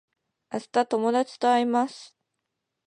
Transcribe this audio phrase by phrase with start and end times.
[0.51, 2.15] 明日友達と会います